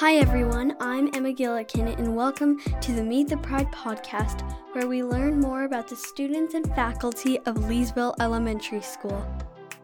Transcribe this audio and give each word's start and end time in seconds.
Hi, 0.00 0.16
everyone. 0.16 0.76
I'm 0.78 1.08
Emma 1.14 1.32
Gillikin, 1.32 1.98
and 1.98 2.14
welcome 2.14 2.60
to 2.82 2.92
the 2.92 3.02
Meet 3.02 3.30
the 3.30 3.38
Pride 3.38 3.72
podcast, 3.72 4.42
where 4.72 4.86
we 4.86 5.02
learn 5.02 5.40
more 5.40 5.64
about 5.64 5.88
the 5.88 5.96
students 5.96 6.52
and 6.52 6.66
faculty 6.74 7.38
of 7.46 7.54
Leesville 7.56 8.14
Elementary 8.20 8.82
School. 8.82 9.26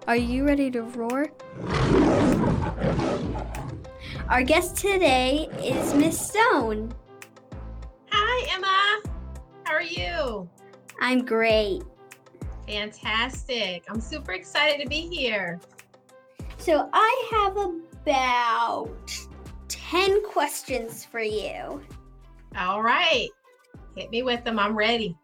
Are 0.06 0.16
you 0.16 0.44
ready 0.44 0.70
to 0.72 0.82
roar? 0.82 1.32
Our 4.28 4.42
guest 4.42 4.76
today 4.76 5.48
is 5.64 5.94
Miss 5.94 6.20
Stone. 6.20 6.92
Hi, 8.10 8.54
Emma. 8.54 9.00
How 9.64 9.72
are 9.72 9.80
you? 9.80 10.46
I'm 11.00 11.24
great. 11.24 11.84
Fantastic. 12.68 13.84
I'm 13.88 14.02
super 14.02 14.32
excited 14.32 14.82
to 14.82 14.88
be 14.90 15.08
here. 15.08 15.58
So, 16.58 16.90
I 16.92 17.28
have 17.32 17.56
about 17.56 18.90
10 19.92 20.22
questions 20.22 21.04
for 21.04 21.20
you. 21.20 21.82
All 22.56 22.82
right. 22.82 23.28
Hit 23.94 24.10
me 24.10 24.22
with 24.22 24.42
them. 24.42 24.58
I'm 24.58 24.74
ready. 24.74 25.14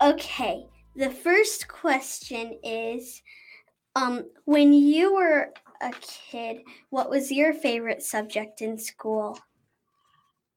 Okay. 0.00 0.66
The 0.94 1.10
first 1.10 1.66
question 1.66 2.56
is 2.62 3.20
um 3.96 4.26
when 4.44 4.72
you 4.72 5.16
were 5.16 5.52
a 5.82 5.90
kid, 6.00 6.58
what 6.90 7.10
was 7.10 7.32
your 7.32 7.52
favorite 7.52 8.04
subject 8.04 8.62
in 8.62 8.78
school? 8.78 9.36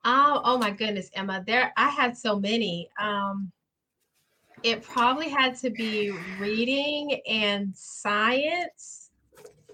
Oh, 0.05 0.41
oh 0.43 0.59
my 0.59 0.70
goodness, 0.70 1.09
Emma. 1.15 1.43
There 1.48 1.73
I 1.75 1.89
had 1.89 2.15
so 2.15 2.39
many. 2.39 2.91
Um 2.99 3.51
it 4.62 4.84
probably 4.84 5.29
had 5.29 5.57
to 5.62 5.71
be 5.71 6.12
reading 6.39 7.20
and 7.27 7.75
science. 7.75 9.09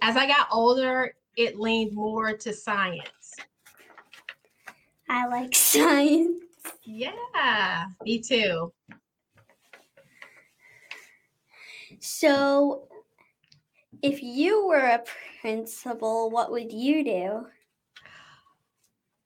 As 0.01 0.15
I 0.15 0.25
got 0.25 0.47
older, 0.53 1.13
it 1.39 1.57
leaned 1.57 1.95
more 1.95 2.35
to 2.35 2.53
science. 2.53 3.37
I 5.07 5.25
like 5.27 5.55
science. 5.55 6.43
Yeah, 6.83 7.85
me 8.03 8.19
too. 8.19 8.73
So, 12.01 12.89
if 14.01 14.21
you 14.21 14.67
were 14.67 14.85
a 14.85 15.03
principal, 15.39 16.29
what 16.29 16.51
would 16.51 16.73
you 16.73 17.05
do? 17.05 17.47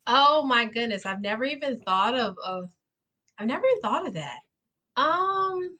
Oh 0.05 0.43
my 0.43 0.65
goodness, 0.65 1.07
I've 1.07 1.21
never 1.21 1.45
even 1.45 1.79
thought 1.81 2.13
of 2.13 2.37
of 2.45 2.69
I've 3.39 3.47
never 3.47 3.65
even 3.65 3.81
thought 3.81 4.05
of 4.07 4.13
that. 4.13 4.39
Um 4.97 5.79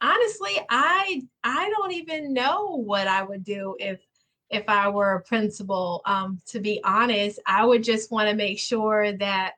honestly, 0.00 0.58
I 0.68 1.22
I 1.44 1.70
don't 1.70 1.92
even 1.92 2.32
know 2.32 2.82
what 2.82 3.06
I 3.06 3.22
would 3.22 3.44
do 3.44 3.76
if 3.78 4.00
if 4.50 4.64
I 4.68 4.88
were 4.88 5.14
a 5.14 5.22
principal. 5.22 6.02
Um, 6.06 6.40
to 6.46 6.60
be 6.60 6.80
honest, 6.84 7.38
I 7.46 7.64
would 7.64 7.84
just 7.84 8.10
want 8.10 8.28
to 8.28 8.36
make 8.36 8.58
sure 8.58 9.12
that 9.18 9.54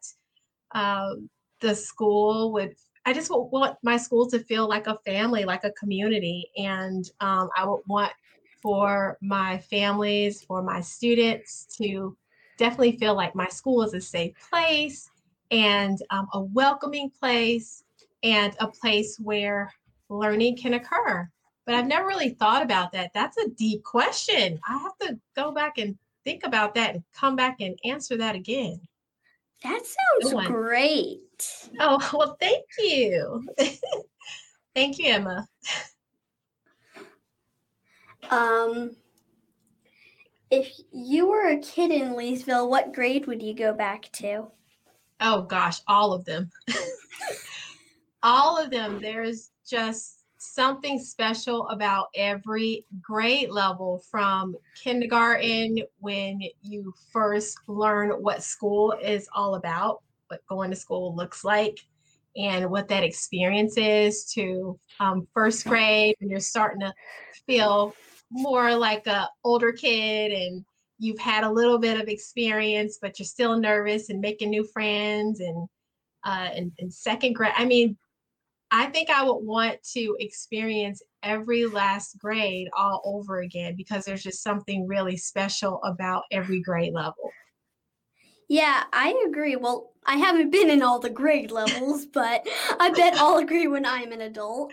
um, 0.72 1.28
the 1.60 1.74
school 1.74 2.52
would. 2.52 2.74
I 3.06 3.12
just 3.12 3.30
want 3.30 3.78
my 3.82 3.96
school 3.96 4.28
to 4.28 4.38
feel 4.40 4.68
like 4.68 4.86
a 4.86 4.98
family, 5.06 5.44
like 5.44 5.64
a 5.64 5.72
community, 5.72 6.50
and 6.56 7.10
um, 7.20 7.48
I 7.56 7.66
would 7.66 7.80
want 7.86 8.12
for 8.60 9.16
my 9.22 9.58
families, 9.58 10.42
for 10.42 10.62
my 10.62 10.80
students 10.80 11.66
to 11.78 12.16
definitely 12.58 12.98
feel 12.98 13.14
like 13.14 13.34
my 13.34 13.48
school 13.48 13.82
is 13.82 13.94
a 13.94 14.00
safe 14.00 14.34
place 14.50 15.10
and 15.50 15.98
um, 16.10 16.28
a 16.34 16.40
welcoming 16.40 17.10
place 17.10 17.84
and 18.22 18.54
a 18.60 18.68
place 18.68 19.18
where 19.18 19.72
learning 20.10 20.56
can 20.56 20.74
occur 20.74 21.28
but 21.70 21.76
I've 21.76 21.86
never 21.86 22.08
really 22.08 22.30
thought 22.30 22.64
about 22.64 22.90
that. 22.94 23.12
That's 23.14 23.36
a 23.36 23.48
deep 23.50 23.84
question. 23.84 24.58
I 24.68 24.76
have 24.78 24.98
to 25.02 25.20
go 25.36 25.52
back 25.52 25.78
and 25.78 25.96
think 26.24 26.42
about 26.42 26.74
that 26.74 26.96
and 26.96 27.04
come 27.14 27.36
back 27.36 27.60
and 27.60 27.78
answer 27.84 28.16
that 28.16 28.34
again. 28.34 28.80
That 29.62 29.80
sounds 30.20 30.48
great. 30.48 31.68
Oh, 31.78 32.10
well, 32.12 32.36
thank 32.40 32.64
you. 32.76 33.46
thank 34.74 34.98
you, 34.98 35.12
Emma. 35.12 35.46
Um, 38.32 38.96
if 40.50 40.72
you 40.90 41.28
were 41.28 41.50
a 41.50 41.58
kid 41.60 41.92
in 41.92 42.14
Leesville, 42.14 42.68
what 42.68 42.92
grade 42.92 43.28
would 43.28 43.44
you 43.44 43.54
go 43.54 43.72
back 43.72 44.10
to? 44.14 44.48
Oh 45.20 45.42
gosh, 45.42 45.82
all 45.86 46.14
of 46.14 46.24
them. 46.24 46.50
all 48.24 48.58
of 48.58 48.72
them. 48.72 49.00
There's 49.00 49.52
just 49.64 50.19
something 50.40 50.98
special 50.98 51.68
about 51.68 52.08
every 52.14 52.86
grade 53.02 53.50
level 53.50 54.02
from 54.10 54.56
kindergarten 54.74 55.82
when 55.98 56.40
you 56.62 56.94
first 57.12 57.58
learn 57.68 58.10
what 58.22 58.42
school 58.42 58.94
is 59.02 59.28
all 59.34 59.56
about, 59.56 60.02
what 60.28 60.40
going 60.48 60.70
to 60.70 60.76
school 60.76 61.14
looks 61.14 61.44
like, 61.44 61.78
and 62.36 62.70
what 62.70 62.88
that 62.88 63.04
experience 63.04 63.76
is 63.76 64.24
to 64.32 64.78
um, 64.98 65.28
first 65.34 65.66
grade 65.66 66.16
when 66.20 66.30
you're 66.30 66.40
starting 66.40 66.80
to 66.80 66.92
feel 67.46 67.94
more 68.30 68.74
like 68.74 69.06
a 69.06 69.28
older 69.44 69.72
kid 69.72 70.32
and 70.32 70.64
you've 70.98 71.18
had 71.18 71.44
a 71.44 71.50
little 71.50 71.78
bit 71.78 72.00
of 72.00 72.08
experience 72.08 72.98
but 73.02 73.18
you're 73.18 73.26
still 73.26 73.58
nervous 73.58 74.08
and 74.08 74.20
making 74.20 74.50
new 74.50 74.64
friends 74.64 75.40
and 75.40 75.68
uh, 76.22 76.50
in, 76.54 76.70
in 76.78 76.90
second 76.90 77.32
grade 77.32 77.52
i 77.56 77.64
mean 77.64 77.96
I 78.70 78.86
think 78.86 79.10
I 79.10 79.24
would 79.24 79.44
want 79.44 79.82
to 79.94 80.16
experience 80.20 81.02
every 81.22 81.66
last 81.66 82.18
grade 82.18 82.68
all 82.76 83.02
over 83.04 83.40
again 83.40 83.74
because 83.76 84.04
there's 84.04 84.22
just 84.22 84.42
something 84.42 84.86
really 84.86 85.16
special 85.16 85.80
about 85.84 86.24
every 86.30 86.60
grade 86.60 86.92
level. 86.92 87.30
Yeah, 88.48 88.84
I 88.92 89.24
agree. 89.28 89.56
Well, 89.56 89.92
I 90.06 90.16
haven't 90.16 90.50
been 90.50 90.70
in 90.70 90.82
all 90.82 90.98
the 90.98 91.10
grade 91.10 91.50
levels, 91.50 92.06
but 92.06 92.46
I 92.80 92.90
bet 92.90 93.14
I'll 93.16 93.38
agree 93.38 93.68
when 93.68 93.86
I'm 93.86 94.12
an 94.12 94.20
adult. 94.20 94.72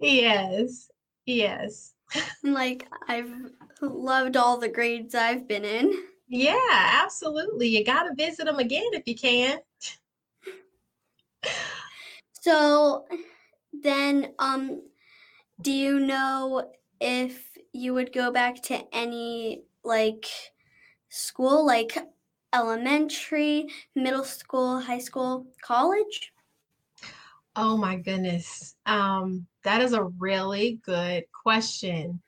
Yes. 0.00 0.88
Yes. 1.26 1.92
like 2.42 2.86
I've 3.08 3.30
loved 3.82 4.36
all 4.36 4.58
the 4.58 4.68
grades 4.68 5.14
I've 5.14 5.46
been 5.46 5.64
in. 5.64 5.92
Yeah, 6.28 7.00
absolutely. 7.02 7.68
You 7.68 7.84
got 7.84 8.04
to 8.04 8.14
visit 8.14 8.44
them 8.46 8.58
again 8.58 8.88
if 8.92 9.06
you 9.06 9.14
can. 9.14 9.58
So, 12.40 13.04
then 13.82 14.34
um 14.38 14.82
do 15.60 15.72
you 15.72 16.00
know 16.00 16.72
if 17.00 17.56
you 17.72 17.94
would 17.94 18.12
go 18.12 18.32
back 18.32 18.62
to 18.64 18.86
any 18.94 19.64
like 19.84 20.26
school 21.10 21.66
like 21.66 21.96
elementary, 22.54 23.68
middle 23.94 24.24
school, 24.24 24.80
high 24.80 24.98
school, 24.98 25.46
college? 25.62 26.32
Oh 27.56 27.76
my 27.76 27.96
goodness. 27.96 28.76
Um 28.86 29.46
that 29.64 29.80
is 29.82 29.92
a 29.92 30.04
really 30.04 30.76
good 30.84 31.24
question. 31.32 32.22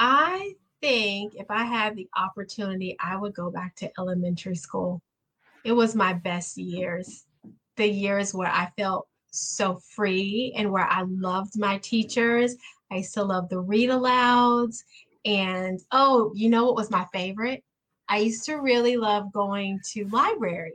I 0.00 0.54
think 0.82 1.34
if 1.36 1.50
I 1.50 1.64
had 1.64 1.96
the 1.96 2.08
opportunity, 2.16 2.96
I 3.00 3.16
would 3.16 3.34
go 3.34 3.50
back 3.50 3.76
to 3.76 3.92
elementary 3.98 4.56
school. 4.56 5.02
It 5.64 5.72
was 5.72 5.96
my 5.96 6.14
best 6.14 6.58
years. 6.58 7.26
The 7.76 7.88
years 7.88 8.34
where 8.34 8.50
I 8.50 8.72
felt 8.78 9.08
so 9.32 9.80
free 9.94 10.54
and 10.56 10.70
where 10.70 10.86
I 10.86 11.02
loved 11.02 11.58
my 11.58 11.78
teachers. 11.78 12.54
I 12.90 12.96
used 12.96 13.14
to 13.14 13.24
love 13.24 13.48
the 13.48 13.58
read 13.58 13.90
alouds. 13.90 14.84
And 15.24 15.80
oh, 15.90 16.32
you 16.34 16.48
know 16.48 16.64
what 16.66 16.76
was 16.76 16.90
my 16.90 17.06
favorite? 17.12 17.64
I 18.08 18.18
used 18.18 18.44
to 18.46 18.56
really 18.56 18.96
love 18.96 19.32
going 19.32 19.80
to 19.92 20.06
library. 20.08 20.74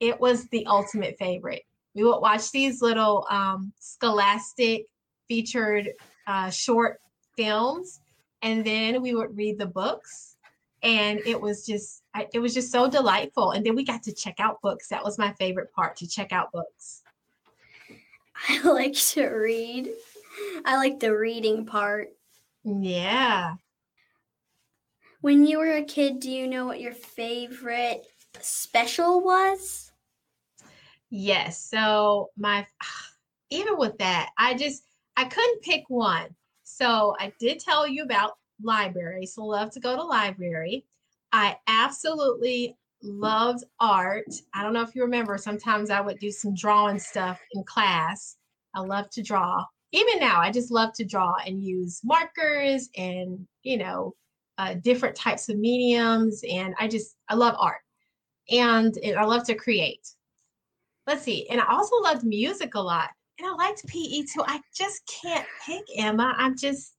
It 0.00 0.20
was 0.20 0.48
the 0.48 0.66
ultimate 0.66 1.16
favorite. 1.18 1.62
We 1.94 2.02
would 2.02 2.18
watch 2.18 2.50
these 2.50 2.82
little 2.82 3.26
um, 3.30 3.72
scholastic 3.78 4.86
featured 5.28 5.90
uh, 6.26 6.50
short 6.50 6.98
films, 7.36 8.00
and 8.42 8.64
then 8.64 9.00
we 9.00 9.14
would 9.14 9.36
read 9.36 9.58
the 9.58 9.66
books. 9.66 10.36
And 10.82 11.20
it 11.24 11.40
was 11.40 11.64
just, 11.64 12.02
it 12.32 12.40
was 12.40 12.52
just 12.52 12.72
so 12.72 12.90
delightful. 12.90 13.52
And 13.52 13.64
then 13.64 13.76
we 13.76 13.84
got 13.84 14.02
to 14.02 14.12
check 14.12 14.34
out 14.38 14.60
books. 14.60 14.88
That 14.88 15.04
was 15.04 15.16
my 15.16 15.32
favorite 15.34 15.72
part 15.72 15.96
to 15.98 16.08
check 16.08 16.32
out 16.32 16.52
books. 16.52 17.03
I 18.48 18.62
like 18.62 18.94
to 18.94 19.26
read. 19.26 19.90
I 20.64 20.76
like 20.76 21.00
the 21.00 21.16
reading 21.16 21.66
part. 21.66 22.08
Yeah. 22.64 23.54
When 25.20 25.46
you 25.46 25.58
were 25.58 25.76
a 25.76 25.84
kid, 25.84 26.20
do 26.20 26.30
you 26.30 26.46
know 26.46 26.66
what 26.66 26.80
your 26.80 26.92
favorite 26.92 28.06
special 28.40 29.22
was? 29.22 29.92
Yes. 31.10 31.62
So 31.62 32.30
my 32.36 32.66
even 33.50 33.78
with 33.78 33.98
that, 33.98 34.30
I 34.38 34.54
just 34.54 34.84
I 35.16 35.24
couldn't 35.24 35.62
pick 35.62 35.84
one. 35.88 36.34
So 36.64 37.14
I 37.20 37.32
did 37.38 37.60
tell 37.60 37.86
you 37.86 38.02
about 38.02 38.32
library. 38.62 39.26
So 39.26 39.44
love 39.44 39.70
to 39.72 39.80
go 39.80 39.96
to 39.96 40.02
library. 40.02 40.84
I 41.32 41.56
absolutely 41.66 42.76
loved 43.04 43.64
art. 43.80 44.26
I 44.54 44.62
don't 44.62 44.72
know 44.72 44.82
if 44.82 44.94
you 44.94 45.02
remember, 45.02 45.38
sometimes 45.38 45.90
I 45.90 46.00
would 46.00 46.18
do 46.18 46.30
some 46.30 46.54
drawing 46.54 46.98
stuff 46.98 47.40
in 47.52 47.62
class. 47.64 48.36
I 48.74 48.80
love 48.80 49.10
to 49.10 49.22
draw. 49.22 49.64
Even 49.92 50.18
now, 50.18 50.40
I 50.40 50.50
just 50.50 50.72
love 50.72 50.92
to 50.94 51.04
draw 51.04 51.34
and 51.46 51.62
use 51.62 52.00
markers 52.04 52.88
and, 52.96 53.46
you 53.62 53.78
know, 53.78 54.14
uh, 54.58 54.74
different 54.74 55.16
types 55.16 55.48
of 55.48 55.58
mediums. 55.58 56.42
And 56.50 56.74
I 56.80 56.88
just, 56.88 57.16
I 57.28 57.34
love 57.34 57.54
art. 57.58 57.80
and, 58.50 58.96
and 58.98 59.16
I 59.16 59.24
love 59.24 59.44
to 59.46 59.54
create. 59.54 60.06
Let's 61.06 61.22
see. 61.22 61.48
And 61.50 61.60
I 61.60 61.66
also 61.68 61.96
loved 61.96 62.24
music 62.24 62.74
a 62.74 62.80
lot. 62.80 63.10
And 63.38 63.48
I 63.48 63.52
liked 63.54 63.86
PE 63.86 64.22
too. 64.22 64.44
I 64.46 64.60
just 64.74 65.02
can't 65.22 65.46
pick 65.66 65.84
Emma. 65.96 66.34
I'm 66.38 66.56
just, 66.56 66.94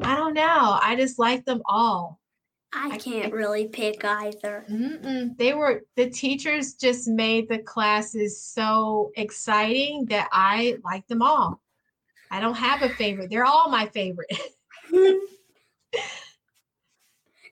I 0.00 0.16
don't 0.16 0.34
know. 0.34 0.78
I 0.82 0.96
just 0.96 1.18
like 1.18 1.44
them 1.44 1.62
all. 1.66 2.20
I 2.78 2.98
can't 2.98 3.32
really 3.32 3.68
pick 3.68 4.04
either. 4.04 4.64
Mm-mm. 4.70 5.36
They 5.38 5.54
were 5.54 5.84
the 5.96 6.10
teachers 6.10 6.74
just 6.74 7.08
made 7.08 7.48
the 7.48 7.58
classes 7.58 8.38
so 8.40 9.12
exciting 9.16 10.04
that 10.06 10.28
I 10.30 10.76
like 10.84 11.06
them 11.08 11.22
all. 11.22 11.62
I 12.30 12.40
don't 12.40 12.54
have 12.54 12.82
a 12.82 12.90
favorite. 12.90 13.30
They're 13.30 13.46
all 13.46 13.70
my 13.70 13.86
favorite. 13.86 14.30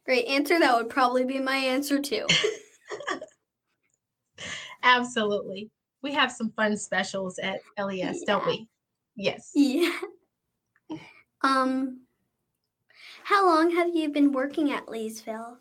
Great 0.04 0.26
answer. 0.26 0.58
That 0.58 0.76
would 0.76 0.90
probably 0.90 1.24
be 1.24 1.38
my 1.38 1.56
answer 1.56 1.98
too. 2.00 2.26
Absolutely. 4.82 5.70
We 6.02 6.12
have 6.12 6.30
some 6.30 6.50
fun 6.50 6.76
specials 6.76 7.38
at 7.38 7.60
LES, 7.78 7.96
yeah. 7.98 8.12
don't 8.26 8.46
we? 8.46 8.68
Yes. 9.16 9.52
Yeah. 9.54 9.90
Um 11.42 12.03
how 13.24 13.46
long 13.46 13.74
have 13.74 13.94
you 13.94 14.10
been 14.10 14.32
working 14.32 14.70
at 14.70 14.86
Leesville? 14.86 15.56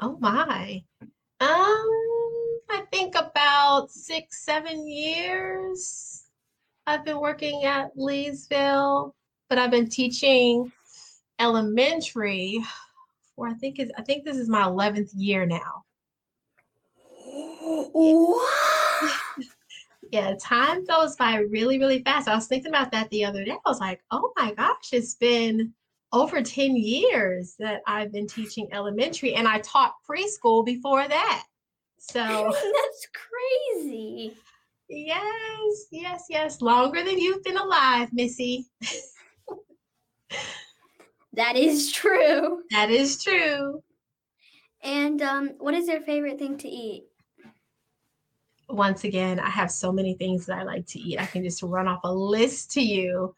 Oh 0.00 0.16
my. 0.18 0.82
Um, 1.40 1.88
I 2.70 2.84
think 2.90 3.14
about 3.16 3.90
six, 3.90 4.44
seven 4.44 4.88
years. 4.88 6.24
I've 6.86 7.04
been 7.04 7.20
working 7.20 7.64
at 7.64 7.94
Leesville, 7.96 9.12
but 9.48 9.58
I've 9.58 9.70
been 9.70 9.90
teaching 9.90 10.72
elementary 11.38 12.62
for 13.36 13.46
I 13.48 13.54
think 13.54 13.78
is 13.78 13.90
I 13.96 14.02
think 14.02 14.24
this 14.24 14.38
is 14.38 14.48
my 14.48 14.62
11th 14.62 15.10
year 15.14 15.44
now. 15.46 15.84
yeah, 20.12 20.34
time 20.40 20.84
goes 20.86 21.16
by 21.16 21.36
really, 21.36 21.78
really 21.78 22.02
fast. 22.02 22.26
I 22.26 22.34
was 22.34 22.46
thinking 22.46 22.70
about 22.70 22.90
that 22.92 23.10
the 23.10 23.24
other 23.26 23.44
day. 23.44 23.52
I 23.52 23.68
was 23.68 23.80
like, 23.80 24.02
oh 24.10 24.32
my 24.36 24.54
gosh, 24.54 24.92
it's 24.92 25.14
been 25.14 25.74
over 26.12 26.42
10 26.42 26.76
years 26.76 27.54
that 27.58 27.82
I've 27.86 28.12
been 28.12 28.26
teaching 28.26 28.68
elementary 28.72 29.34
and 29.34 29.46
I 29.46 29.60
taught 29.60 29.94
preschool 30.08 30.64
before 30.64 31.06
that. 31.06 31.44
So 31.98 32.20
that's 32.74 33.08
crazy. 33.12 34.36
Yes, 34.88 35.86
yes, 35.92 36.24
yes. 36.28 36.60
Longer 36.60 37.04
than 37.04 37.18
you've 37.18 37.44
been 37.44 37.56
alive, 37.56 38.08
Missy. 38.12 38.66
that 41.32 41.56
is 41.56 41.92
true. 41.92 42.62
That 42.72 42.90
is 42.90 43.22
true. 43.22 43.82
And 44.82 45.22
um, 45.22 45.50
what 45.58 45.74
is 45.74 45.86
your 45.86 46.00
favorite 46.00 46.38
thing 46.38 46.56
to 46.58 46.68
eat? 46.68 47.04
Once 48.68 49.04
again, 49.04 49.38
I 49.38 49.50
have 49.50 49.70
so 49.70 49.92
many 49.92 50.14
things 50.14 50.46
that 50.46 50.58
I 50.58 50.62
like 50.62 50.86
to 50.88 50.98
eat. 50.98 51.20
I 51.20 51.26
can 51.26 51.44
just 51.44 51.62
run 51.62 51.86
off 51.86 52.00
a 52.04 52.12
list 52.12 52.72
to 52.72 52.80
you. 52.80 53.34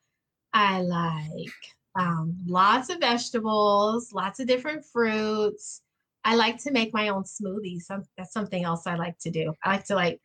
I 0.54 0.80
like 0.82 1.52
um, 1.94 2.36
lots 2.46 2.88
of 2.88 3.00
vegetables, 3.00 4.12
lots 4.12 4.40
of 4.40 4.46
different 4.46 4.84
fruits. 4.84 5.82
I 6.24 6.36
like 6.36 6.62
to 6.62 6.70
make 6.70 6.94
my 6.94 7.08
own 7.08 7.24
smoothies. 7.24 7.84
That's 8.16 8.32
something 8.32 8.64
else 8.64 8.86
I 8.86 8.94
like 8.94 9.18
to 9.20 9.30
do. 9.30 9.52
I 9.62 9.72
like 9.72 9.84
to 9.86 9.94
like 9.94 10.20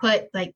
put 0.00 0.28
like 0.34 0.54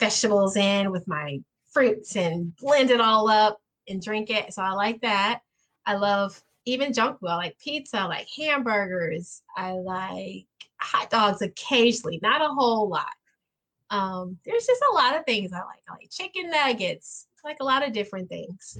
vegetables 0.00 0.56
in 0.56 0.90
with 0.90 1.06
my 1.06 1.38
fruits 1.72 2.16
and 2.16 2.54
blend 2.56 2.90
it 2.90 3.00
all 3.00 3.28
up 3.28 3.58
and 3.88 4.02
drink 4.02 4.30
it. 4.30 4.52
So 4.52 4.62
I 4.62 4.72
like 4.72 5.00
that. 5.02 5.40
I 5.86 5.94
love 5.94 6.40
even 6.64 6.92
junk 6.92 7.20
food. 7.20 7.28
I 7.28 7.36
like 7.36 7.58
pizza, 7.58 8.00
I 8.00 8.04
like 8.04 8.28
hamburgers. 8.36 9.42
I 9.56 9.72
like 9.72 10.46
hot 10.76 11.10
dogs 11.10 11.42
occasionally, 11.42 12.18
not 12.22 12.42
a 12.42 12.52
whole 12.52 12.88
lot. 12.88 13.06
Um, 13.90 14.36
there's 14.44 14.66
just 14.66 14.82
a 14.90 14.94
lot 14.94 15.16
of 15.16 15.24
things 15.24 15.52
I 15.52 15.58
like. 15.58 15.82
I 15.88 15.92
like 15.92 16.10
chicken 16.10 16.50
nuggets, 16.50 17.26
like 17.44 17.56
a 17.60 17.64
lot 17.64 17.86
of 17.86 17.94
different 17.94 18.28
things. 18.28 18.78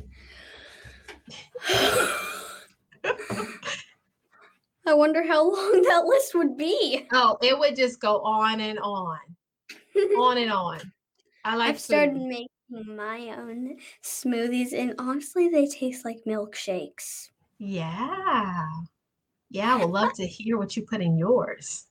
I 4.88 4.94
wonder 4.94 5.26
how 5.26 5.44
long 5.44 5.82
that 5.88 6.04
list 6.06 6.34
would 6.34 6.56
be. 6.56 7.06
Oh, 7.12 7.36
it 7.42 7.58
would 7.58 7.76
just 7.76 8.00
go 8.00 8.20
on 8.22 8.60
and 8.60 8.78
on, 8.78 9.18
on 10.16 10.38
and 10.38 10.50
on. 10.50 10.80
I 11.44 11.56
like. 11.56 11.68
I've 11.70 11.80
started 11.80 12.14
food. 12.14 12.26
making 12.26 12.96
my 12.96 13.34
own 13.36 13.76
smoothies, 14.02 14.72
and 14.72 14.94
honestly, 14.98 15.48
they 15.50 15.66
taste 15.66 16.06
like 16.06 16.20
milkshakes. 16.26 17.28
Yeah, 17.58 18.66
yeah. 19.50 19.74
I 19.74 19.76
would 19.76 19.90
love 19.90 20.14
to 20.14 20.26
hear 20.26 20.56
what 20.56 20.74
you 20.76 20.86
put 20.86 21.02
in 21.02 21.18
yours. 21.18 21.84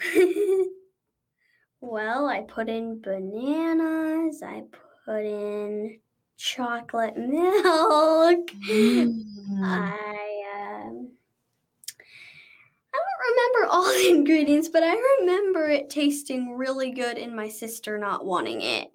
well, 1.80 2.26
I 2.26 2.42
put 2.42 2.68
in 2.68 3.00
bananas. 3.00 4.42
I 4.42 4.64
put 5.04 5.24
in 5.24 6.00
chocolate 6.36 7.16
milk. 7.16 8.50
Mm. 8.68 9.24
I 9.62 10.42
um, 10.56 11.10
I 12.94 12.98
don't 12.98 13.26
remember 13.30 13.72
all 13.72 13.84
the 13.84 14.08
ingredients, 14.16 14.68
but 14.68 14.82
I 14.82 14.94
remember 15.20 15.68
it 15.68 15.90
tasting 15.90 16.56
really 16.56 16.90
good 16.90 17.18
and 17.18 17.34
my 17.34 17.48
sister 17.48 17.98
not 17.98 18.24
wanting 18.24 18.62
it. 18.62 18.88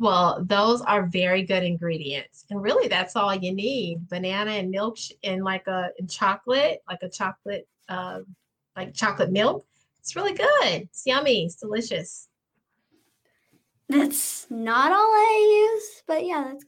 Well, 0.00 0.44
those 0.44 0.80
are 0.82 1.06
very 1.06 1.42
good 1.42 1.64
ingredients. 1.64 2.44
And 2.50 2.62
really 2.62 2.88
that's 2.88 3.16
all 3.16 3.34
you 3.34 3.52
need. 3.52 4.08
Banana 4.08 4.52
and 4.52 4.70
milk 4.70 4.98
and 5.24 5.42
like 5.42 5.66
a 5.66 5.90
and 5.98 6.08
chocolate, 6.08 6.82
like 6.88 7.02
a 7.02 7.08
chocolate 7.08 7.66
uh, 7.88 8.20
like 8.76 8.94
chocolate 8.94 9.32
milk. 9.32 9.66
It's 9.98 10.14
really 10.14 10.34
good. 10.34 10.48
It's 10.62 11.02
yummy. 11.04 11.44
It's 11.44 11.56
delicious. 11.56 12.28
That's 13.88 14.46
not 14.50 14.92
all 14.92 14.98
I 14.98 15.72
use, 15.74 16.02
but 16.06 16.26
yeah, 16.26 16.44
that's. 16.48 16.64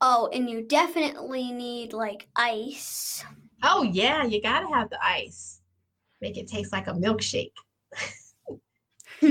Oh, 0.00 0.30
and 0.32 0.48
you 0.48 0.62
definitely 0.62 1.52
need 1.52 1.92
like 1.92 2.28
ice. 2.34 3.22
Oh 3.62 3.82
yeah, 3.82 4.24
you 4.24 4.40
gotta 4.40 4.68
have 4.68 4.88
the 4.90 5.04
ice. 5.04 5.60
Make 6.20 6.38
it 6.38 6.48
taste 6.48 6.72
like 6.72 6.86
a 6.86 6.92
milkshake. 6.92 7.52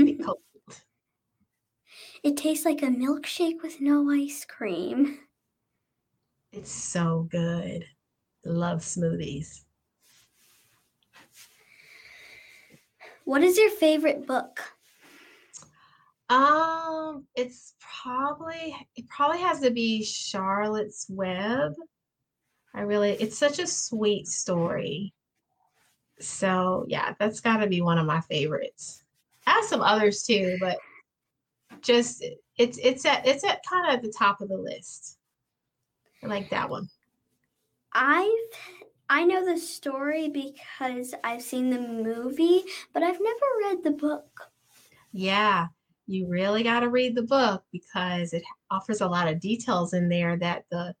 it 2.22 2.36
tastes 2.36 2.64
like 2.64 2.82
a 2.82 2.86
milkshake 2.86 3.62
with 3.62 3.80
no 3.80 4.10
ice 4.10 4.44
cream. 4.44 5.18
It's 6.52 6.70
so 6.70 7.28
good. 7.30 7.84
Love 8.44 8.80
smoothies. 8.80 9.64
What 13.24 13.42
is 13.42 13.56
your 13.56 13.70
favorite 13.70 14.26
book? 14.26 14.60
Um, 16.30 17.26
it's 17.34 17.74
probably 17.80 18.76
it 18.94 19.08
probably 19.08 19.40
has 19.40 19.60
to 19.60 19.72
be 19.72 20.04
Charlotte's 20.04 21.06
Web. 21.08 21.72
I 22.72 22.82
really 22.82 23.10
it's 23.10 23.36
such 23.36 23.58
a 23.58 23.66
sweet 23.66 24.28
story. 24.28 25.12
So 26.20 26.84
yeah, 26.86 27.14
that's 27.18 27.40
gotta 27.40 27.66
be 27.66 27.80
one 27.80 27.98
of 27.98 28.06
my 28.06 28.20
favorites. 28.20 29.02
I 29.44 29.52
have 29.52 29.64
some 29.64 29.80
others 29.80 30.22
too, 30.22 30.56
but 30.60 30.78
just 31.80 32.24
it's 32.56 32.78
it's 32.78 33.04
at 33.04 33.26
it's 33.26 33.42
at 33.42 33.64
kind 33.68 33.88
of 33.88 33.94
at 33.94 34.02
the 34.02 34.14
top 34.16 34.40
of 34.40 34.48
the 34.48 34.56
list. 34.56 35.18
I 36.22 36.28
like 36.28 36.48
that 36.50 36.70
one. 36.70 36.88
I've 37.92 38.30
I 39.08 39.24
know 39.24 39.44
the 39.44 39.58
story 39.58 40.28
because 40.28 41.12
I've 41.24 41.42
seen 41.42 41.70
the 41.70 41.80
movie, 41.80 42.62
but 42.92 43.02
I've 43.02 43.20
never 43.20 43.46
read 43.64 43.82
the 43.82 43.90
book. 43.90 44.52
Yeah, 45.12 45.66
you 46.10 46.26
really 46.26 46.64
got 46.64 46.80
to 46.80 46.88
read 46.88 47.14
the 47.14 47.22
book 47.22 47.62
because 47.70 48.32
it 48.32 48.42
offers 48.70 49.00
a 49.00 49.06
lot 49.06 49.28
of 49.28 49.38
details 49.38 49.94
in 49.94 50.08
there 50.08 50.36
that 50.36 50.64
the 50.70 50.92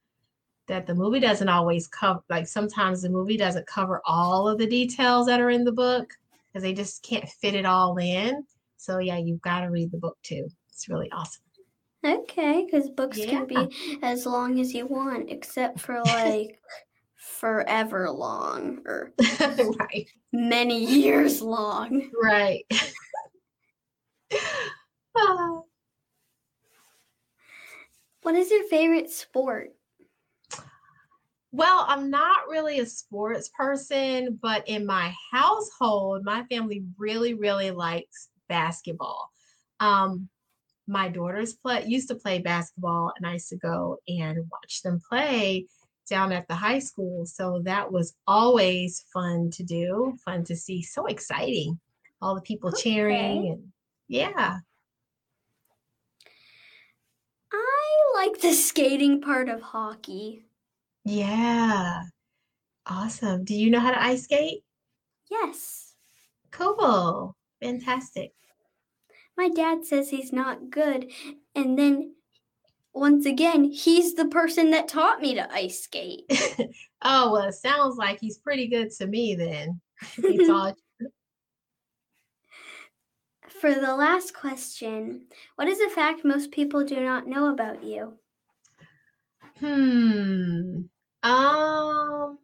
that 0.68 0.86
the 0.86 0.94
movie 0.94 1.18
doesn't 1.18 1.48
always 1.48 1.88
cover 1.88 2.22
like 2.30 2.46
sometimes 2.46 3.02
the 3.02 3.10
movie 3.10 3.36
doesn't 3.36 3.66
cover 3.66 4.00
all 4.04 4.46
of 4.46 4.56
the 4.56 4.66
details 4.68 5.26
that 5.26 5.40
are 5.40 5.50
in 5.50 5.64
the 5.64 5.72
book 5.72 6.16
because 6.46 6.62
they 6.62 6.72
just 6.72 7.02
can't 7.02 7.28
fit 7.28 7.54
it 7.54 7.66
all 7.66 7.96
in. 7.98 8.44
So 8.76 8.98
yeah 8.98 9.18
you've 9.18 9.42
got 9.42 9.62
to 9.62 9.66
read 9.66 9.90
the 9.90 9.98
book 9.98 10.16
too. 10.22 10.48
It's 10.70 10.88
really 10.88 11.10
awesome. 11.10 11.42
Okay 12.06 12.64
because 12.64 12.88
books 12.90 13.18
yeah. 13.18 13.30
can 13.30 13.46
be 13.46 13.98
as 14.02 14.26
long 14.26 14.60
as 14.60 14.72
you 14.72 14.86
want 14.86 15.28
except 15.28 15.80
for 15.80 16.00
like 16.04 16.60
forever 17.16 18.08
long 18.10 18.78
or 18.86 19.12
right. 19.80 20.06
many 20.32 20.84
years 20.84 21.42
long. 21.42 22.08
Right 22.22 22.64
what 28.30 28.38
is 28.38 28.52
your 28.52 28.62
favorite 28.68 29.10
sport? 29.10 29.72
Well, 31.50 31.84
I'm 31.88 32.10
not 32.10 32.46
really 32.48 32.78
a 32.78 32.86
sports 32.86 33.50
person, 33.58 34.38
but 34.40 34.68
in 34.68 34.86
my 34.86 35.12
household, 35.32 36.24
my 36.24 36.44
family 36.44 36.84
really, 36.96 37.34
really 37.34 37.72
likes 37.72 38.28
basketball. 38.48 39.28
Um, 39.80 40.28
my 40.86 41.08
daughters 41.08 41.54
play 41.54 41.84
used 41.86 42.06
to 42.10 42.14
play 42.14 42.38
basketball, 42.38 43.12
and 43.16 43.26
I 43.26 43.32
used 43.32 43.48
to 43.48 43.56
go 43.56 43.96
and 44.06 44.38
watch 44.52 44.82
them 44.82 45.00
play 45.08 45.66
down 46.08 46.30
at 46.30 46.46
the 46.46 46.54
high 46.54 46.78
school. 46.78 47.26
So 47.26 47.62
that 47.64 47.90
was 47.90 48.14
always 48.28 49.06
fun 49.12 49.50
to 49.54 49.64
do, 49.64 50.16
fun 50.24 50.44
to 50.44 50.54
see, 50.54 50.82
so 50.82 51.06
exciting. 51.06 51.80
all 52.22 52.36
the 52.36 52.42
people 52.42 52.70
okay. 52.70 52.80
cheering 52.80 53.48
and 53.48 53.72
yeah. 54.06 54.58
I 57.52 58.12
like 58.14 58.40
the 58.40 58.52
skating 58.52 59.20
part 59.20 59.48
of 59.48 59.60
hockey. 59.60 60.44
Yeah. 61.04 62.02
Awesome. 62.86 63.44
Do 63.44 63.54
you 63.54 63.70
know 63.70 63.80
how 63.80 63.90
to 63.90 64.02
ice 64.02 64.24
skate? 64.24 64.64
Yes. 65.30 65.94
Cool. 66.50 67.36
Fantastic. 67.62 68.32
My 69.36 69.48
dad 69.48 69.84
says 69.84 70.10
he's 70.10 70.32
not 70.32 70.70
good. 70.70 71.10
And 71.54 71.78
then 71.78 72.14
once 72.92 73.26
again, 73.26 73.64
he's 73.64 74.14
the 74.14 74.26
person 74.26 74.70
that 74.70 74.88
taught 74.88 75.20
me 75.20 75.34
to 75.34 75.52
ice 75.52 75.80
skate. 75.80 76.24
oh, 77.02 77.32
well, 77.32 77.48
it 77.48 77.54
sounds 77.54 77.96
like 77.96 78.18
he's 78.20 78.38
pretty 78.38 78.66
good 78.66 78.90
to 78.92 79.06
me 79.06 79.34
then. 79.34 79.80
He 80.16 80.46
taught 80.46 80.76
For 83.58 83.74
the 83.74 83.94
last 83.94 84.32
question, 84.32 85.26
what 85.56 85.68
is 85.68 85.80
a 85.80 85.90
fact 85.90 86.24
most 86.24 86.50
people 86.50 86.84
do 86.84 87.00
not 87.00 87.26
know 87.26 87.52
about 87.52 87.82
you? 87.82 88.14
Hmm. 89.58 90.82
Um 91.22 92.38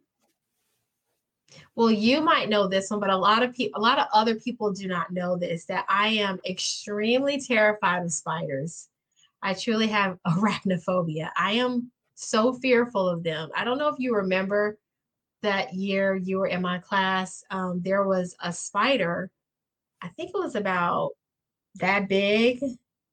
well, 1.75 1.91
you 1.91 2.21
might 2.21 2.49
know 2.49 2.67
this 2.67 2.89
one, 2.89 2.99
but 2.99 3.11
a 3.11 3.17
lot 3.17 3.43
of 3.43 3.53
people, 3.53 3.79
a 3.79 3.83
lot 3.83 3.99
of 3.99 4.07
other 4.11 4.35
people 4.35 4.73
do 4.73 4.87
not 4.87 5.11
know 5.11 5.37
this 5.37 5.65
that 5.65 5.85
I 5.87 6.07
am 6.09 6.39
extremely 6.45 7.39
terrified 7.39 8.03
of 8.03 8.11
spiders. 8.11 8.89
I 9.41 9.53
truly 9.53 9.87
have 9.87 10.17
arachnophobia. 10.27 11.29
I 11.37 11.53
am 11.53 11.91
so 12.15 12.53
fearful 12.53 13.07
of 13.07 13.23
them. 13.23 13.49
I 13.55 13.63
don't 13.63 13.77
know 13.77 13.89
if 13.89 13.99
you 13.99 14.15
remember 14.15 14.77
that 15.43 15.73
year 15.73 16.15
you 16.15 16.39
were 16.39 16.47
in 16.47 16.61
my 16.61 16.79
class. 16.79 17.43
Um, 17.51 17.81
there 17.83 18.03
was 18.03 18.35
a 18.41 18.51
spider. 18.51 19.29
I 20.01 20.09
think 20.09 20.31
it 20.33 20.39
was 20.39 20.55
about 20.55 21.11
that 21.75 22.07
big 22.07 22.61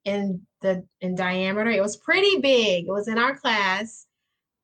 in 0.04 0.42
the 0.60 0.84
in 1.00 1.14
diameter. 1.14 1.70
It 1.70 1.82
was 1.82 1.96
pretty 1.96 2.40
big. 2.40 2.86
It 2.86 2.92
was 2.92 3.08
in 3.08 3.18
our 3.18 3.36
class 3.36 4.06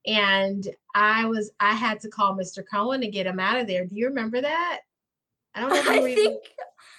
and 0.07 0.67
I 0.95 1.25
was 1.27 1.50
I 1.61 1.75
had 1.75 2.00
to 2.00 2.09
call 2.09 2.37
Mr. 2.37 2.62
Cohen 2.69 3.00
to 3.00 3.09
get 3.09 3.27
him 3.27 3.41
out 3.41 3.59
of 3.59 3.67
there. 3.67 3.85
Do 3.85 3.95
you 3.95 4.09
remember 4.09 4.41
that? 4.41 4.81
I 5.55 5.61
don't 5.61 5.71
know. 5.71 5.81
I 5.93 6.00
think 6.00 6.19
even... 6.19 6.39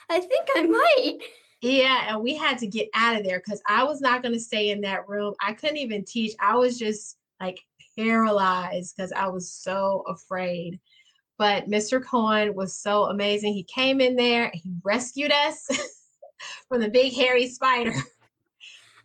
I 0.10 0.20
think 0.20 0.48
I 0.56 0.63
might. 0.63 1.20
Yeah, 1.62 2.13
and 2.13 2.24
we 2.24 2.36
had 2.36 2.58
to 2.60 2.68
get 2.68 2.90
out 2.96 3.18
of 3.18 3.24
there 3.24 3.40
because 3.40 3.62
I 3.68 3.84
was 3.84 4.01
not 4.01 4.24
going 4.24 4.34
to 4.34 4.40
stay 4.40 4.72
in 4.72 4.82
that 4.82 5.08
room. 5.08 5.36
I 5.40 5.54
couldn't 5.54 5.78
even 5.78 6.04
teach. 6.04 6.34
I 6.40 6.56
was 6.56 6.78
just 6.78 7.18
like 7.40 7.60
paralyzed 7.98 8.96
because 8.96 9.12
I 9.12 9.28
was 9.28 9.51
so 9.51 10.04
afraid. 10.08 10.80
But 11.41 11.67
Mr. 11.67 12.05
Cohen 12.05 12.53
was 12.53 12.77
so 12.77 13.05
amazing. 13.05 13.55
He 13.55 13.63
came 13.63 14.00
in 14.00 14.15
there, 14.15 14.51
he 14.53 14.75
rescued 14.83 15.31
us 15.31 15.67
from 16.69 16.81
the 16.81 16.88
big 16.88 17.13
hairy 17.13 17.48
spider. 17.48 17.93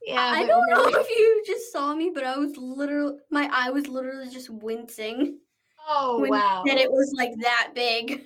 Yeah. 0.05 0.21
I 0.21 0.47
don't 0.47 0.71
know 0.71 0.87
if 0.87 1.11
you 1.11 1.43
just 1.45 1.73
saw 1.73 1.93
me, 1.93 2.13
but 2.15 2.23
I 2.23 2.39
was 2.39 2.57
literally 2.57 3.17
my 3.29 3.51
eye 3.53 3.71
was 3.71 3.89
literally 3.89 4.31
just 4.31 4.49
wincing. 4.49 5.41
Oh 5.89 6.25
wow. 6.29 6.63
And 6.71 6.79
it 6.79 6.89
was 6.89 7.13
like 7.17 7.33
that 7.41 7.73
big. 7.75 8.23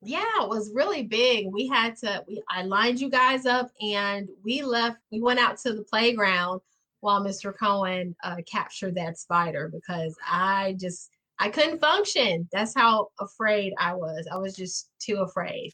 Yeah, 0.00 0.24
it 0.40 0.48
was 0.48 0.72
really 0.72 1.02
big. 1.02 1.48
We 1.52 1.68
had 1.68 1.98
to 1.98 2.24
we 2.26 2.42
I 2.48 2.62
lined 2.62 2.98
you 2.98 3.10
guys 3.10 3.44
up 3.44 3.70
and 3.82 4.26
we 4.42 4.62
left 4.62 5.00
we 5.12 5.20
went 5.20 5.38
out 5.38 5.58
to 5.58 5.74
the 5.74 5.82
playground 5.82 6.62
while 7.00 7.22
Mr. 7.22 7.52
Cohen 7.54 8.16
uh, 8.24 8.36
captured 8.50 8.94
that 8.94 9.18
spider 9.18 9.70
because 9.70 10.16
I 10.26 10.76
just 10.80 11.10
I 11.38 11.50
couldn't 11.50 11.80
function. 11.80 12.48
That's 12.52 12.74
how 12.74 13.08
afraid 13.20 13.72
I 13.78 13.94
was. 13.94 14.26
I 14.32 14.36
was 14.38 14.56
just 14.56 14.90
too 14.98 15.16
afraid. 15.16 15.72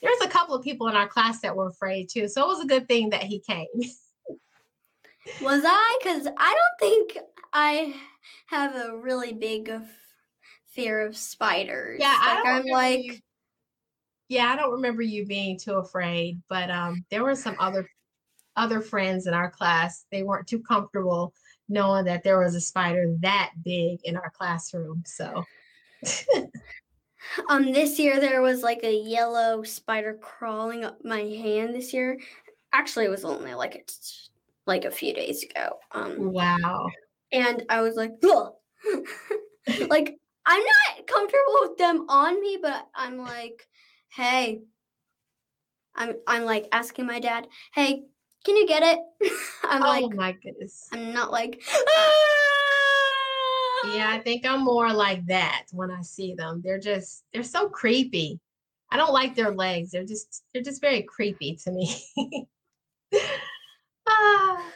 There's 0.00 0.20
a 0.22 0.28
couple 0.28 0.54
of 0.54 0.64
people 0.64 0.88
in 0.88 0.96
our 0.96 1.08
class 1.08 1.40
that 1.40 1.54
were 1.54 1.68
afraid 1.68 2.08
too. 2.08 2.28
So 2.28 2.42
it 2.42 2.48
was 2.48 2.64
a 2.64 2.68
good 2.68 2.88
thing 2.88 3.10
that 3.10 3.22
he 3.22 3.40
came. 3.40 3.66
Was 5.40 5.62
I? 5.64 5.98
Because 6.02 6.26
I 6.36 6.54
don't 6.54 6.80
think 6.80 7.18
I 7.52 7.94
have 8.46 8.74
a 8.74 8.96
really 8.96 9.32
big 9.32 9.72
fear 10.66 11.06
of 11.06 11.16
spiders. 11.16 11.98
Yeah, 12.00 12.16
like, 12.20 12.44
I 12.44 12.58
am 12.58 12.66
like. 12.66 13.04
You, 13.04 13.18
yeah, 14.28 14.46
I 14.46 14.56
don't 14.56 14.72
remember 14.72 15.02
you 15.02 15.26
being 15.26 15.58
too 15.58 15.74
afraid, 15.74 16.40
but 16.48 16.70
um, 16.70 17.04
there 17.10 17.22
were 17.22 17.36
some 17.36 17.56
other 17.60 17.86
other 18.56 18.80
friends 18.80 19.26
in 19.26 19.34
our 19.34 19.50
class. 19.50 20.06
They 20.10 20.22
weren't 20.22 20.46
too 20.46 20.62
comfortable 20.62 21.32
knowing 21.72 22.04
that 22.04 22.22
there 22.22 22.38
was 22.38 22.54
a 22.54 22.60
spider 22.60 23.06
that 23.20 23.52
big 23.64 24.00
in 24.04 24.16
our 24.16 24.30
classroom. 24.30 25.02
So. 25.06 25.44
um, 27.48 27.72
this 27.72 27.98
year 27.98 28.20
there 28.20 28.42
was 28.42 28.62
like 28.62 28.84
a 28.84 28.94
yellow 28.94 29.62
spider 29.62 30.18
crawling 30.20 30.84
up 30.84 31.04
my 31.04 31.20
hand. 31.20 31.74
This 31.74 31.92
year, 31.92 32.18
actually, 32.72 33.06
it 33.06 33.10
was 33.10 33.24
only 33.24 33.54
like 33.54 33.74
it's 33.74 34.30
like 34.66 34.84
a 34.84 34.90
few 34.90 35.14
days 35.14 35.42
ago. 35.42 35.78
Um, 35.92 36.32
wow. 36.32 36.88
And 37.32 37.64
I 37.68 37.80
was 37.80 37.96
like, 37.96 38.12
like 39.88 40.18
I'm 40.44 40.62
not 40.62 41.06
comfortable 41.06 41.58
with 41.60 41.78
them 41.78 42.06
on 42.08 42.40
me, 42.40 42.58
but 42.60 42.86
I'm 42.94 43.18
like, 43.18 43.66
hey, 44.10 44.60
I'm 45.94 46.14
I'm 46.26 46.44
like 46.44 46.68
asking 46.72 47.06
my 47.06 47.20
dad, 47.20 47.48
hey, 47.74 48.04
can 48.44 48.56
you 48.56 48.66
get 48.66 48.82
it? 48.82 48.98
I'm 49.64 49.82
oh 49.82 49.86
like, 49.86 50.16
my 50.16 50.32
goodness. 50.32 50.88
I'm 50.92 51.12
not 51.12 51.30
like. 51.30 51.62
Yeah, 53.84 54.10
I 54.10 54.20
think 54.22 54.46
I'm 54.46 54.62
more 54.62 54.92
like 54.92 55.26
that 55.26 55.66
when 55.72 55.90
I 55.90 56.02
see 56.02 56.34
them. 56.34 56.60
They're 56.62 56.78
just 56.78 57.24
they're 57.32 57.42
so 57.42 57.68
creepy. 57.68 58.38
I 58.90 58.96
don't 58.96 59.12
like 59.12 59.34
their 59.34 59.54
legs. 59.54 59.90
They're 59.90 60.04
just 60.04 60.44
they're 60.52 60.62
just 60.62 60.80
very 60.80 61.02
creepy 61.02 61.56
to 61.64 61.72
me. 61.72 62.02
Ah. 64.04 64.72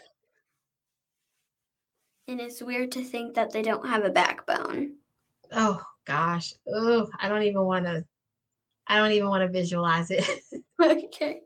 And 2.29 2.41
it's 2.41 2.63
weird 2.63 2.93
to 2.93 3.03
think 3.03 3.35
that 3.35 3.51
they 3.51 3.63
don't 3.63 3.87
have 3.87 4.05
a 4.05 4.11
backbone. 4.11 4.97
Oh 5.53 5.83
gosh. 6.05 6.55
Oh, 6.69 7.09
I 7.19 7.29
don't 7.29 7.43
even 7.43 7.63
want 7.63 7.87
to 7.87 8.05
I 8.87 8.99
don't 8.99 9.13
even 9.13 9.29
want 9.29 9.43
to 9.43 9.49
visualize 9.49 10.11
it. 10.11 10.25
okay. 10.83 11.41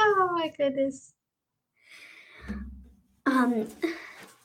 Oh 0.00 0.30
my 0.32 0.52
goodness. 0.56 1.12
Um 3.26 3.68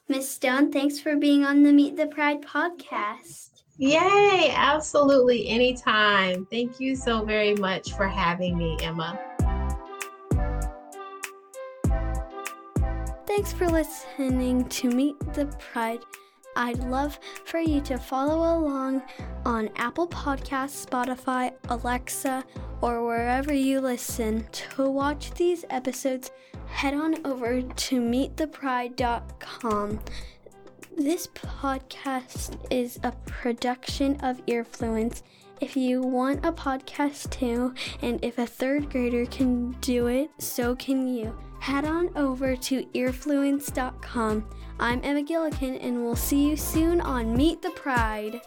Miss 0.09 0.29
Stone, 0.29 0.71
thanks 0.71 0.99
for 0.99 1.15
being 1.15 1.45
on 1.45 1.63
the 1.63 1.71
Meet 1.71 1.95
the 1.95 2.07
Pride 2.07 2.41
podcast. 2.41 3.63
Yay, 3.77 4.51
absolutely 4.55 5.47
anytime. 5.47 6.45
Thank 6.51 6.79
you 6.79 6.95
so 6.95 7.23
very 7.23 7.55
much 7.55 7.93
for 7.93 8.07
having 8.07 8.57
me, 8.57 8.77
Emma. 8.81 9.19
Thanks 13.25 13.51
for 13.51 13.67
listening 13.67 14.67
to 14.69 14.89
Meet 14.89 15.19
the 15.33 15.45
Pride. 15.57 16.03
I'd 16.55 16.79
love 16.85 17.19
for 17.45 17.59
you 17.59 17.81
to 17.81 17.97
follow 17.97 18.57
along 18.57 19.01
on 19.45 19.69
Apple 19.75 20.07
Podcasts, 20.07 20.85
Spotify, 20.85 21.53
Alexa, 21.69 22.43
or 22.81 23.05
wherever 23.05 23.53
you 23.53 23.81
listen. 23.81 24.45
To 24.51 24.89
watch 24.89 25.31
these 25.33 25.65
episodes, 25.69 26.31
head 26.67 26.93
on 26.93 27.25
over 27.25 27.61
to 27.61 28.01
meetthepride.com. 28.01 29.99
This 30.95 31.27
podcast 31.27 32.57
is 32.69 32.99
a 33.03 33.11
production 33.25 34.19
of 34.21 34.45
Earfluence. 34.45 35.23
If 35.59 35.75
you 35.75 36.01
want 36.01 36.45
a 36.45 36.51
podcast 36.51 37.31
too, 37.31 37.73
and 38.01 38.23
if 38.23 38.37
a 38.37 38.45
third 38.45 38.91
grader 38.91 39.25
can 39.25 39.71
do 39.81 40.07
it, 40.07 40.29
so 40.37 40.75
can 40.75 41.07
you 41.07 41.35
head 41.59 41.85
on 41.85 42.09
over 42.17 42.57
to 42.57 42.83
earfluence.com. 42.87 44.45
I'm 44.83 44.99
Emma 45.01 45.23
Gillikin, 45.23 45.81
and 45.81 46.03
we'll 46.03 46.17
see 46.17 46.45
you 46.45 46.57
soon 46.57 46.99
on 46.99 47.37
Meet 47.37 47.61
the 47.61 47.69
Pride. 47.69 48.41